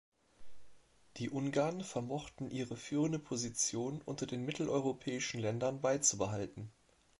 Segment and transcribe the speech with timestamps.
[1.17, 6.71] Die Ungarn vermochten ihre führende Position unter den mitteleuropäischen Ländern beizubehalten.